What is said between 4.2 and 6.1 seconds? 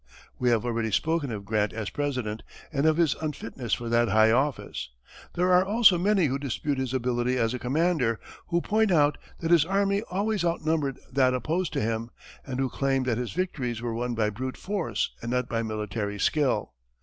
office. There are also